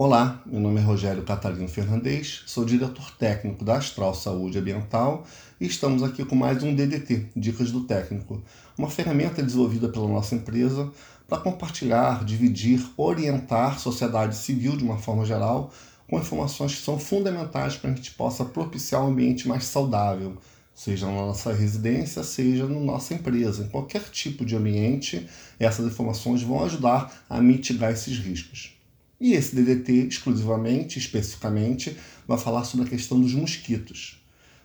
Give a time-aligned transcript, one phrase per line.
[0.00, 5.26] Olá, meu nome é Rogério Catarino Fernandes, sou diretor técnico da Astral Saúde Ambiental
[5.60, 8.40] e estamos aqui com mais um DDT, Dicas do Técnico,
[8.78, 10.88] uma ferramenta desenvolvida pela nossa empresa
[11.26, 15.72] para compartilhar, dividir, orientar sociedade civil de uma forma geral
[16.08, 20.36] com informações que são fundamentais para que a gente possa propiciar um ambiente mais saudável,
[20.72, 23.64] seja na nossa residência, seja na nossa empresa.
[23.64, 25.28] Em qualquer tipo de ambiente,
[25.58, 28.77] essas informações vão ajudar a mitigar esses riscos.
[29.20, 34.22] E esse DDT, exclusivamente, especificamente, vai falar sobre a questão dos mosquitos.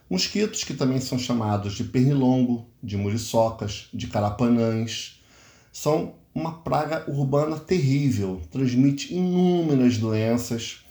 [0.10, 5.20] Mosquitos que também são chamados de pernilongo, de muriçocas, de carapanãs,
[5.72, 10.82] são uma praga urbana terrível, transmite inúmeras doenças.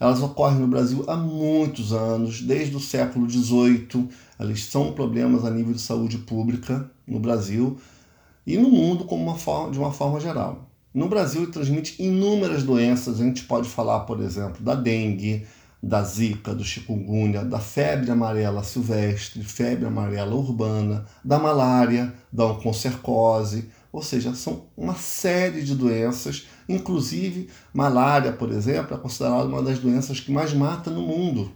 [0.00, 4.08] Elas ocorrem no Brasil há muitos anos, desde o século XVIII.
[4.38, 7.78] Elas são problemas a nível de saúde pública no Brasil
[8.44, 10.63] e no mundo como uma forma, de uma forma geral.
[10.94, 13.20] No Brasil, ele transmite inúmeras doenças.
[13.20, 15.44] A gente pode falar, por exemplo, da dengue,
[15.82, 23.68] da zika, do chikungunya, da febre amarela silvestre, febre amarela urbana, da malária, da oncocercose,
[23.92, 29.78] ou seja, são uma série de doenças, inclusive malária, por exemplo, é considerada uma das
[29.78, 31.52] doenças que mais mata no mundo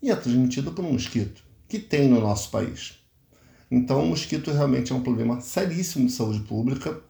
[0.00, 2.98] e é transmitida por um mosquito, que tem no nosso país.
[3.70, 7.02] Então, o mosquito realmente é um problema seríssimo de saúde pública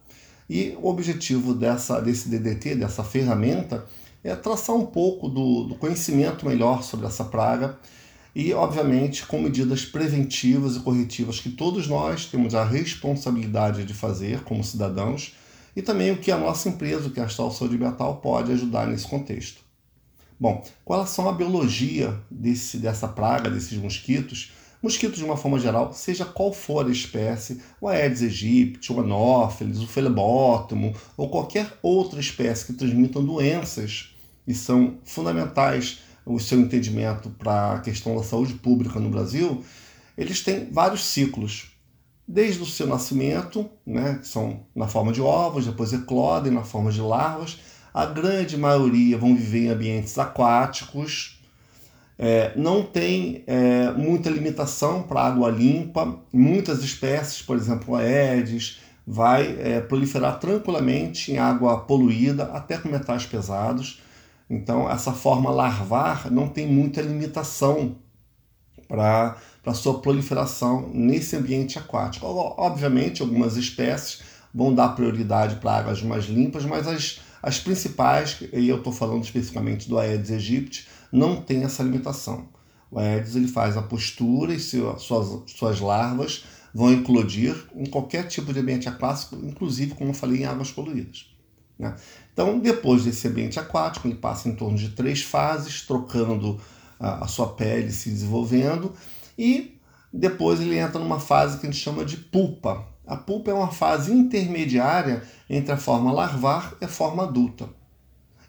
[0.48, 3.86] e o objetivo dessa, desse DDT, dessa ferramenta,
[4.24, 7.78] é traçar um pouco do, do conhecimento melhor sobre essa praga
[8.34, 14.42] e, obviamente, com medidas preventivas e corretivas que todos nós temos a responsabilidade de fazer
[14.44, 15.34] como cidadãos
[15.74, 18.86] e também o que a nossa empresa, o que a Astral Saúde Ambiental, pode ajudar
[18.86, 19.60] nesse contexto.
[20.40, 25.92] Bom, com relação à biologia desse, dessa praga, desses mosquitos, Mosquitos, de uma forma geral,
[25.92, 32.20] seja qual for a espécie, o Aedes aegypti, o Anopheles, o Phelebótomo ou qualquer outra
[32.20, 34.14] espécie que transmitam doenças
[34.46, 39.64] e são fundamentais o seu entendimento para a questão da saúde pública no Brasil,
[40.16, 41.72] eles têm vários ciclos.
[42.26, 47.00] Desde o seu nascimento, né, são na forma de ovos, depois eclodem na forma de
[47.00, 47.58] larvas,
[47.92, 51.40] a grande maioria vão viver em ambientes aquáticos,
[52.18, 56.18] é, não tem é, muita limitação para água limpa.
[56.32, 63.24] Muitas espécies, por exemplo, Aedes, vai é, proliferar tranquilamente em água poluída, até com metais
[63.24, 64.02] pesados.
[64.50, 67.96] Então, essa forma larvar não tem muita limitação
[68.86, 72.26] para a sua proliferação nesse ambiente aquático.
[72.26, 74.22] Obviamente, algumas espécies
[74.52, 79.22] vão dar prioridade para águas mais limpas, mas as, as principais, e eu estou falando
[79.22, 82.48] especificamente do Aedes aegypti, não tem essa limitação.
[82.90, 85.02] O Aedes ele faz a postura e suas,
[85.46, 90.44] suas larvas vão eclodir em qualquer tipo de ambiente aquático, inclusive, como eu falei, em
[90.44, 91.26] águas poluídas.
[91.78, 91.94] Né?
[92.32, 96.60] Então, depois desse ambiente aquático, ele passa em torno de três fases, trocando
[96.98, 98.92] a, a sua pele, se desenvolvendo,
[99.36, 99.78] e
[100.12, 102.86] depois ele entra numa fase que a gente chama de pulpa.
[103.06, 107.68] A pulpa é uma fase intermediária entre a forma larvar e a forma adulta.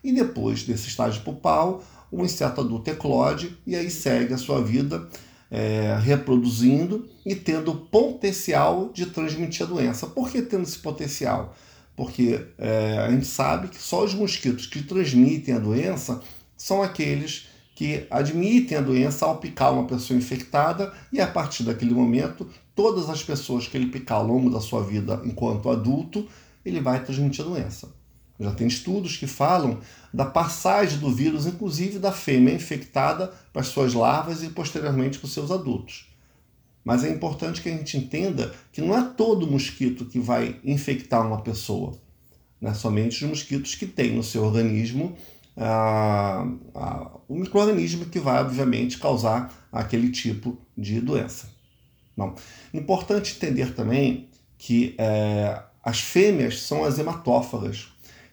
[0.04, 5.08] E depois desse estágio pulpal, o inseto adulto eclode e aí segue a sua vida
[5.52, 10.08] é, reproduzindo e tendo potencial de transmitir a doença.
[10.08, 11.56] Por que tendo esse potencial?
[11.96, 16.22] Porque é, a gente sabe que só os mosquitos que transmitem a doença
[16.56, 21.94] são aqueles que admitem a doença ao picar uma pessoa infectada e a partir daquele
[21.94, 26.28] momento, todas as pessoas que ele picar ao longo da sua vida enquanto adulto,
[26.66, 27.99] ele vai transmitir a doença.
[28.40, 29.80] Já tem estudos que falam
[30.14, 35.26] da passagem do vírus, inclusive da fêmea infectada para as suas larvas e posteriormente para
[35.26, 36.08] os seus adultos.
[36.84, 41.26] Mas é importante que a gente entenda que não é todo mosquito que vai infectar
[41.28, 41.98] uma pessoa,
[42.62, 42.74] né?
[42.74, 45.18] somente os mosquitos que têm no seu organismo
[45.62, 51.50] ah, ah, o microorganismo que vai, obviamente, causar aquele tipo de doença.
[52.74, 57.88] Importante entender também que é, as fêmeas são as hematófagas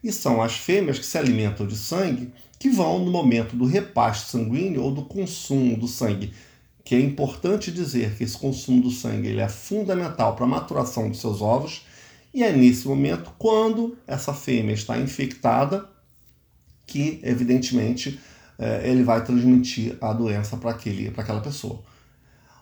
[0.07, 4.31] e são as fêmeas que se alimentam de sangue que vão no momento do repaste
[4.31, 6.33] sanguíneo ou do consumo do sangue,
[6.85, 11.11] que é importante dizer que esse consumo do sangue ele é fundamental para a maturação
[11.11, 11.85] dos seus ovos,
[12.33, 15.89] e é nesse momento, quando essa fêmea está infectada,
[16.87, 18.21] que evidentemente
[18.59, 21.83] é, ele vai transmitir a doença para aquela pessoa.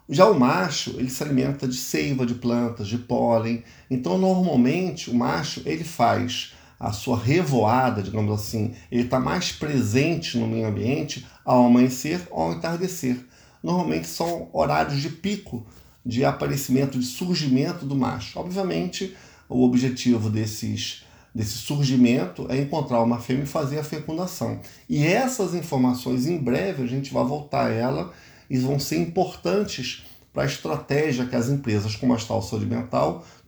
[0.09, 3.63] Já o macho, ele se alimenta de seiva de plantas, de pólen.
[3.91, 10.37] Então, normalmente, o macho ele faz a sua revoada, digamos assim, ele está mais presente
[10.39, 13.25] no meio ambiente ao amanhecer ou ao entardecer.
[13.63, 15.67] Normalmente são horários de pico
[16.05, 18.39] de aparecimento, de surgimento do macho.
[18.39, 19.17] Obviamente,
[19.49, 21.05] o objetivo desses
[21.35, 24.61] desse surgimento é encontrar uma fêmea e fazer a fecundação.
[24.89, 28.13] E essas informações, em breve, a gente vai voltar a ela
[28.49, 32.67] e vão ser importantes para a estratégia que as empresas como a Astral Saúde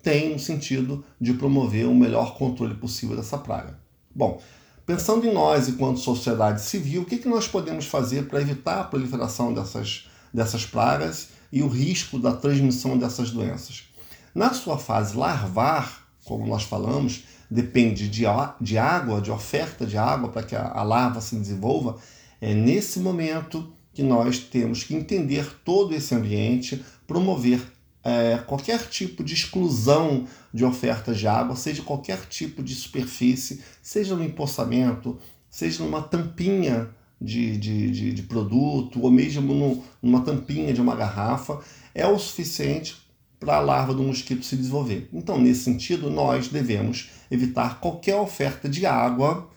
[0.06, 3.76] Têm no sentido de promover o melhor controle possível dessa praga.
[4.14, 4.40] Bom,
[4.86, 8.84] pensando em nós enquanto sociedade civil, o que, que nós podemos fazer para evitar a
[8.84, 13.88] proliferação dessas, dessas pragas e o risco da transmissão dessas doenças?
[14.32, 18.26] Na sua fase larvar, como nós falamos, depende de,
[18.60, 21.96] de água, de oferta de água para que a, a larva se desenvolva,
[22.40, 27.60] é nesse momento que nós temos que entender todo esse ambiente, promover
[28.06, 34.14] é, qualquer tipo de exclusão de ofertas de água, seja qualquer tipo de superfície, seja
[34.14, 35.18] no empoçamento,
[35.50, 36.88] seja numa tampinha
[37.20, 41.58] de, de, de, de produto, ou mesmo no, numa tampinha de uma garrafa,
[41.92, 42.96] é o suficiente
[43.40, 45.08] para a larva do mosquito se desenvolver.
[45.12, 49.50] Então, nesse sentido, nós devemos evitar qualquer oferta de água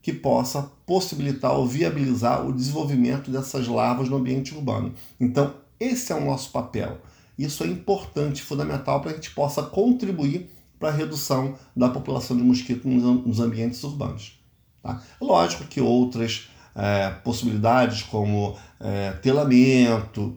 [0.00, 4.94] que possa possibilitar ou viabilizar o desenvolvimento dessas larvas no ambiente urbano.
[5.18, 7.00] Então, esse é o nosso papel.
[7.40, 12.42] Isso é importante, fundamental para a gente possa contribuir para a redução da população de
[12.42, 14.38] mosquito nos ambientes urbanos.
[14.82, 15.02] Tá?
[15.18, 20.36] Lógico que outras é, possibilidades, como é, telamento,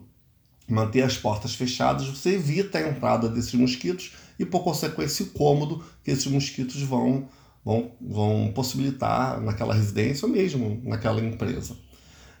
[0.66, 5.84] manter as portas fechadas, você evita a entrada desses mosquitos e, por consequência, o cômodo
[6.02, 7.28] que esses mosquitos vão,
[7.62, 11.76] vão, vão possibilitar naquela residência ou mesmo naquela empresa.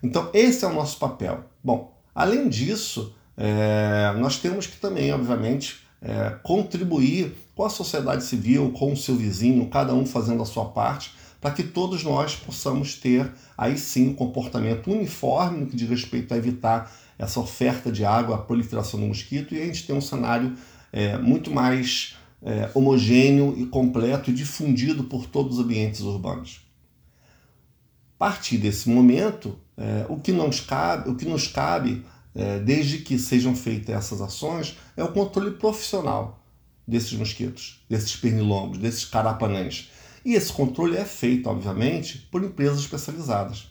[0.02, 1.44] Então, esse é o nosso papel.
[1.62, 8.72] Bom, além disso, é, nós temos que também, obviamente, é, contribuir com a sociedade civil,
[8.72, 12.94] com o seu vizinho, cada um fazendo a sua parte, para que todos nós possamos
[12.94, 18.04] ter aí sim um comportamento uniforme no que diz respeito a evitar essa oferta de
[18.04, 20.56] água, a proliferação do mosquito, e a gente tem um cenário
[20.92, 26.60] é, muito mais é, homogêneo e completo e difundido por todos os ambientes urbanos.
[28.16, 32.04] A partir desse momento, é, o, que nos cabe, o que nos cabe,
[32.34, 36.44] é, desde que sejam feitas essas ações, é o controle profissional
[36.86, 39.90] desses mosquitos, desses pernilongos, desses carapanãs.
[40.24, 43.66] E esse controle é feito, obviamente, por empresas especializadas.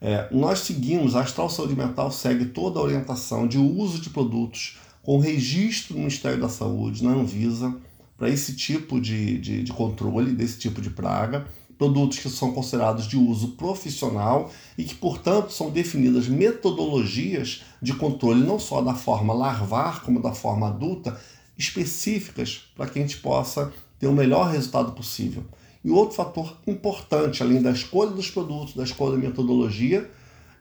[0.00, 4.78] É, nós seguimos, a Astral Saúde Mental segue toda a orientação de uso de produtos
[5.02, 7.74] com registro no Ministério da Saúde, na Anvisa,
[8.16, 11.46] para esse tipo de, de, de controle desse tipo de praga.
[11.76, 18.44] Produtos que são considerados de uso profissional e que, portanto, são definidas metodologias de controle
[18.44, 21.18] não só da forma larvar, como da forma adulta,
[21.58, 25.44] específicas para que a gente possa ter o melhor resultado possível.
[25.84, 30.10] E outro fator importante, além da escolha dos produtos, da escolha da metodologia,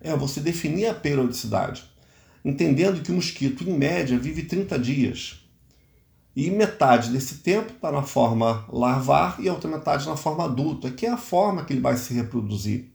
[0.02, 1.84] é você definir a periodicidade,
[2.44, 5.43] entendendo que o mosquito, em média, vive 30 dias.
[6.36, 10.90] E metade desse tempo está na forma larvar e a outra metade na forma adulta,
[10.90, 12.92] que é a forma que ele vai se reproduzir,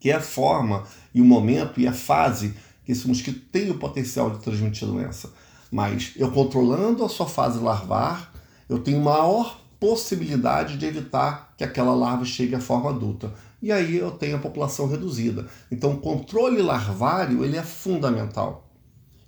[0.00, 0.84] que é a forma
[1.14, 2.54] e o momento e a fase
[2.84, 5.32] que esse mosquito tem o potencial de transmitir doença.
[5.70, 8.32] Mas eu controlando a sua fase larvar,
[8.68, 13.34] eu tenho maior possibilidade de evitar que aquela larva chegue à forma adulta.
[13.60, 15.46] E aí eu tenho a população reduzida.
[15.70, 18.71] Então, o controle larvário ele é fundamental.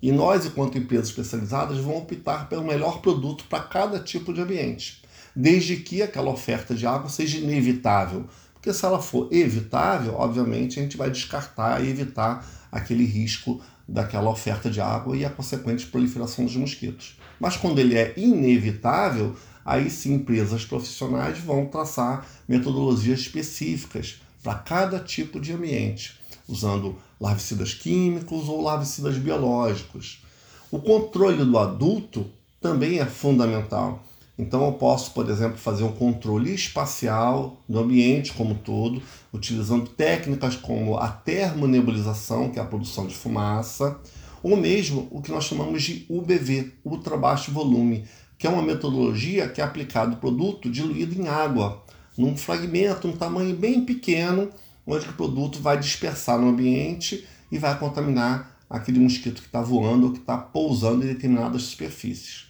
[0.01, 5.01] E nós, enquanto empresas especializadas, vamos optar pelo melhor produto para cada tipo de ambiente,
[5.35, 8.25] desde que aquela oferta de água seja inevitável.
[8.53, 14.29] Porque se ela for evitável, obviamente a gente vai descartar e evitar aquele risco daquela
[14.29, 17.17] oferta de água e a consequente proliferação dos mosquitos.
[17.39, 24.99] Mas quando ele é inevitável, aí sim empresas profissionais vão traçar metodologias específicas para cada
[24.99, 30.23] tipo de ambiente, usando larvicidas químicos ou larvicidas biológicos.
[30.71, 32.25] O controle do adulto
[32.59, 34.03] também é fundamental.
[34.37, 39.01] Então eu posso, por exemplo, fazer um controle espacial do ambiente como um todo,
[39.33, 43.97] utilizando técnicas como a termonebulização, que é a produção de fumaça,
[44.43, 48.05] ou mesmo o que nós chamamos de UBV, ultra baixo volume,
[48.37, 51.83] que é uma metodologia que é aplicada o produto diluído em água,
[52.17, 54.49] num fragmento, um tamanho bem pequeno,
[54.85, 60.07] onde o produto vai dispersar no ambiente e vai contaminar aquele mosquito que está voando
[60.07, 62.45] ou que está pousando em determinadas superfícies.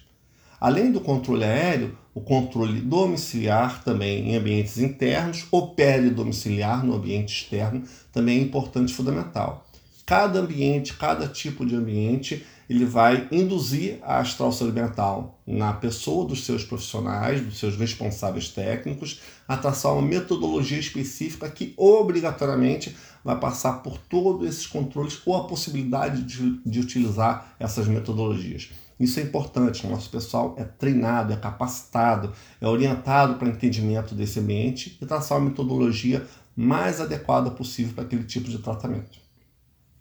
[0.60, 7.42] Além do controle aéreo, o controle domiciliar também em ambientes internos ou peridomiciliar no ambiente
[7.42, 9.66] externo também é importante e fundamental.
[10.06, 16.44] Cada ambiente, cada tipo de ambiente ele vai induzir a astral mental na pessoa dos
[16.44, 23.82] seus profissionais, dos seus responsáveis técnicos, a traçar uma metodologia específica que obrigatoriamente vai passar
[23.82, 28.70] por todos esses controles ou a possibilidade de, de utilizar essas metodologias.
[28.98, 34.40] Isso é importante, o nosso pessoal é treinado, é capacitado, é orientado para entendimento desse
[34.40, 39.18] ambiente e traçar uma metodologia mais adequada possível para aquele tipo de tratamento.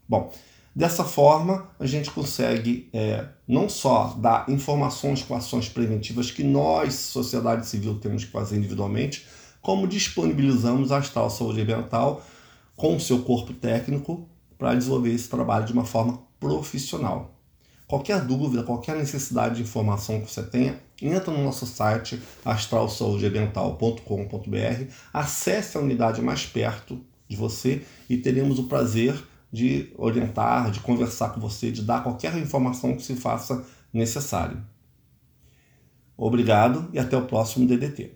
[0.08, 0.32] Bom,
[0.76, 6.96] dessa forma a gente consegue é, não só dar informações com ações preventivas que nós,
[6.96, 9.26] sociedade civil, temos que fazer individualmente,
[9.62, 12.22] como disponibilizamos a Astral Saúde Ambiental
[12.76, 14.28] com o seu corpo técnico
[14.58, 17.32] para desenvolver esse trabalho de uma forma profissional.
[17.88, 25.78] Qualquer dúvida, qualquer necessidade de informação que você tenha, entra no nosso site astralsaudeambiental.com.br, acesse
[25.78, 29.16] a unidade mais perto de você e teremos o prazer
[29.56, 34.62] de orientar, de conversar com você, de dar qualquer informação que se faça necessário.
[36.18, 38.15] Obrigado e até o próximo DDT.